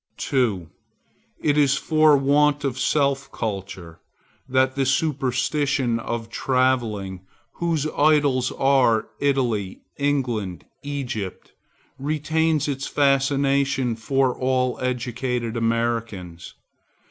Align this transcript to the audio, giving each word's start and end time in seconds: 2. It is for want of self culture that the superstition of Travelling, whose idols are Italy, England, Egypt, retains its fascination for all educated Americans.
2. 0.17 0.67
It 1.43 1.59
is 1.59 1.75
for 1.77 2.17
want 2.17 2.63
of 2.63 2.79
self 2.79 3.31
culture 3.31 3.99
that 4.49 4.73
the 4.73 4.83
superstition 4.83 5.99
of 5.99 6.27
Travelling, 6.31 7.21
whose 7.57 7.85
idols 7.95 8.51
are 8.53 9.09
Italy, 9.19 9.81
England, 9.97 10.65
Egypt, 10.81 11.51
retains 11.99 12.67
its 12.67 12.87
fascination 12.87 13.95
for 13.95 14.35
all 14.35 14.79
educated 14.81 15.55
Americans. 15.55 16.55